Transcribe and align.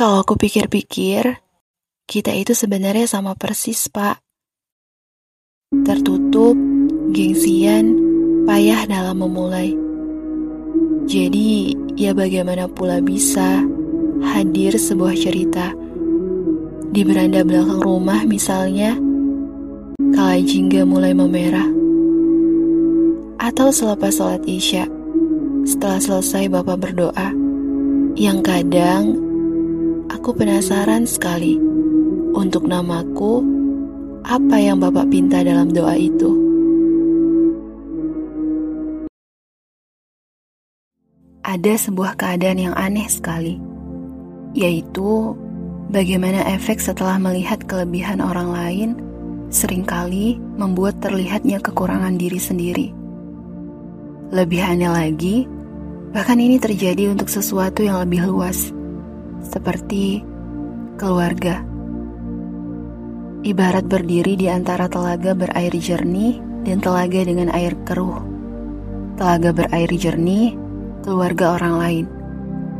Kalau 0.00 0.24
aku 0.24 0.32
pikir-pikir, 0.32 1.44
kita 2.08 2.32
itu 2.32 2.56
sebenarnya 2.56 3.04
sama 3.04 3.36
persis, 3.36 3.84
Pak. 3.92 4.16
Tertutup, 5.84 6.56
gengsian, 7.12 8.00
payah 8.48 8.88
dalam 8.88 9.20
memulai. 9.20 9.76
Jadi, 11.04 11.76
ya 12.00 12.16
bagaimana 12.16 12.64
pula 12.72 13.04
bisa 13.04 13.60
hadir 14.24 14.80
sebuah 14.80 15.12
cerita 15.20 15.76
di 16.96 17.04
beranda 17.04 17.44
belakang 17.44 17.84
rumah 17.84 18.24
misalnya, 18.24 18.96
kala 20.16 20.40
jingga 20.40 20.88
mulai 20.88 21.12
memerah. 21.12 21.68
Atau 23.36 23.68
selepas 23.68 24.16
sholat 24.16 24.48
isya, 24.48 24.88
setelah 25.68 26.00
selesai 26.00 26.48
Bapak 26.48 26.88
berdoa, 26.88 27.36
yang 28.16 28.40
kadang 28.40 29.28
aku 30.20 30.36
penasaran 30.36 31.08
sekali 31.08 31.56
untuk 32.36 32.68
namaku, 32.68 33.40
apa 34.20 34.60
yang 34.60 34.76
Bapak 34.76 35.08
pinta 35.08 35.40
dalam 35.40 35.72
doa 35.72 35.96
itu. 35.96 36.36
Ada 41.40 41.88
sebuah 41.88 42.20
keadaan 42.20 42.68
yang 42.68 42.76
aneh 42.76 43.08
sekali, 43.08 43.56
yaitu 44.52 45.32
bagaimana 45.88 46.44
efek 46.52 46.84
setelah 46.84 47.16
melihat 47.16 47.64
kelebihan 47.64 48.20
orang 48.20 48.52
lain 48.52 48.88
sering 49.48 49.88
kali 49.88 50.36
membuat 50.60 51.00
terlihatnya 51.00 51.64
kekurangan 51.64 52.20
diri 52.20 52.36
sendiri. 52.36 52.92
Lebih 54.36 54.60
aneh 54.68 54.92
lagi, 54.92 55.36
Bahkan 56.10 56.42
ini 56.42 56.58
terjadi 56.58 57.06
untuk 57.14 57.30
sesuatu 57.30 57.86
yang 57.86 58.02
lebih 58.02 58.26
luas, 58.26 58.74
seperti 59.44 60.20
keluarga. 61.00 61.64
Ibarat 63.40 63.88
berdiri 63.88 64.36
di 64.36 64.52
antara 64.52 64.84
telaga 64.84 65.32
berair 65.32 65.72
jernih 65.72 66.36
dan 66.68 66.84
telaga 66.84 67.24
dengan 67.24 67.48
air 67.56 67.72
keruh. 67.88 68.20
Telaga 69.16 69.56
berair 69.56 69.88
jernih, 69.88 70.56
keluarga 71.00 71.56
orang 71.56 71.74
lain. 71.80 72.06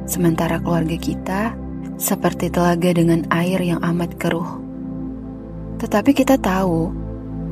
Sementara 0.05 0.61
keluarga 0.61 0.97
kita 1.01 1.57
seperti 1.97 2.53
telaga 2.53 2.93
dengan 2.93 3.25
air 3.33 3.61
yang 3.61 3.81
amat 3.81 4.21
keruh. 4.21 4.61
Tetapi 5.81 6.13
kita 6.13 6.37
tahu, 6.37 6.93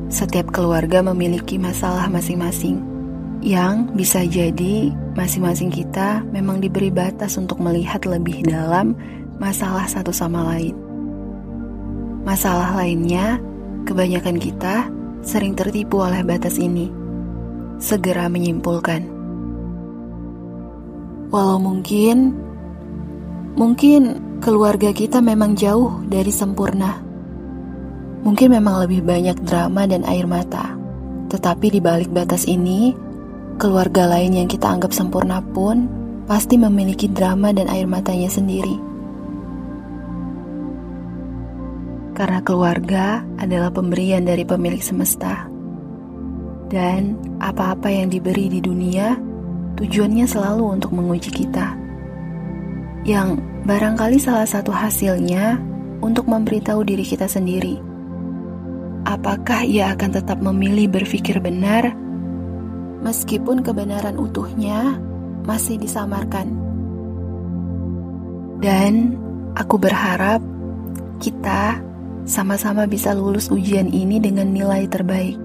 setiap 0.09 0.53
keluarga 0.53 1.01
memiliki 1.01 1.57
masalah 1.57 2.05
masing-masing 2.09 2.98
yang 3.39 3.95
bisa 3.95 4.27
jadi 4.27 4.91
masing-masing 5.15 5.71
kita 5.71 6.23
memang 6.31 6.59
diberi 6.59 6.91
batas 6.91 7.39
untuk 7.39 7.63
melihat 7.63 8.03
lebih 8.03 8.43
dalam 8.43 8.95
masalah 9.39 9.87
satu 9.87 10.11
sama 10.11 10.43
lain. 10.55 10.75
Masalah 12.27 12.75
lainnya, 12.75 13.39
kebanyakan 13.87 14.37
kita 14.37 14.91
sering 15.23 15.55
tertipu 15.55 16.03
oleh 16.03 16.19
batas 16.21 16.59
ini. 16.59 16.91
Segera 17.79 18.27
menyimpulkan. 18.27 19.07
Walau 21.31 21.63
mungkin, 21.63 22.35
mungkin 23.55 24.19
keluarga 24.43 24.91
kita 24.91 25.23
memang 25.23 25.55
jauh 25.55 26.03
dari 26.11 26.33
sempurna. 26.33 26.99
Mungkin 28.19 28.51
memang 28.51 28.83
lebih 28.83 28.99
banyak 29.07 29.39
drama 29.47 29.87
dan 29.87 30.03
air 30.03 30.27
mata. 30.27 30.75
Tetapi 31.31 31.71
di 31.71 31.79
balik 31.79 32.11
batas 32.11 32.43
ini, 32.43 32.91
Keluarga 33.59 34.07
lain 34.07 34.39
yang 34.39 34.47
kita 34.47 34.71
anggap 34.71 34.95
sempurna 34.95 35.43
pun 35.43 35.91
pasti 36.31 36.55
memiliki 36.55 37.11
drama 37.11 37.51
dan 37.51 37.67
air 37.67 37.83
matanya 37.83 38.31
sendiri. 38.31 38.79
Karena 42.15 42.39
keluarga 42.39 43.19
adalah 43.35 43.67
pemberian 43.67 44.23
dari 44.23 44.47
pemilik 44.47 44.79
semesta. 44.79 45.51
Dan 46.71 47.19
apa-apa 47.43 47.91
yang 47.91 48.07
diberi 48.07 48.47
di 48.47 48.63
dunia 48.63 49.19
tujuannya 49.75 50.23
selalu 50.23 50.79
untuk 50.79 50.95
menguji 50.95 51.27
kita. 51.27 51.75
Yang 53.03 53.43
barangkali 53.67 54.23
salah 54.23 54.47
satu 54.47 54.71
hasilnya 54.71 55.59
untuk 55.99 56.31
memberitahu 56.31 56.87
diri 56.87 57.03
kita 57.03 57.27
sendiri. 57.27 57.75
Apakah 59.03 59.67
ia 59.67 59.91
akan 59.91 60.15
tetap 60.15 60.39
memilih 60.39 60.87
berpikir 60.87 61.43
benar 61.43 62.07
meskipun 63.03 63.63
kebenaran 63.63 64.19
utuhnya 64.19 64.99
masih 65.47 65.79
disamarkan. 65.79 66.51
Dan 68.59 69.15
aku 69.55 69.79
berharap 69.79 70.43
kita 71.23 71.79
sama-sama 72.27 72.85
bisa 72.85 73.15
lulus 73.15 73.47
ujian 73.49 73.87
ini 73.89 74.19
dengan 74.19 74.51
nilai 74.51 74.85
terbaik. 74.85 75.39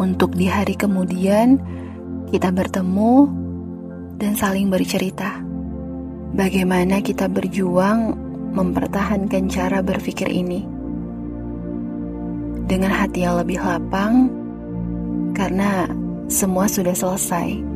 Untuk 0.00 0.32
di 0.38 0.46
hari 0.46 0.78
kemudian 0.78 1.60
kita 2.30 2.54
bertemu 2.54 3.28
dan 4.16 4.32
saling 4.38 4.70
bercerita. 4.70 5.42
Bagaimana 6.30 7.02
kita 7.02 7.26
berjuang 7.26 8.14
mempertahankan 8.54 9.50
cara 9.50 9.82
berpikir 9.82 10.30
ini. 10.30 10.62
Dengan 12.70 12.94
hati 12.94 13.26
yang 13.26 13.42
lebih 13.42 13.58
lapang, 13.58 14.30
karena 15.34 15.90
semua 16.30 16.70
sudah 16.70 16.94
selesai. 16.94 17.69